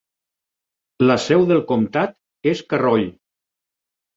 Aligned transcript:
La 1.11 1.17
seu 1.27 1.45
del 1.51 1.61
comtat 1.73 2.17
és 2.53 2.65
Carroll. 2.73 3.07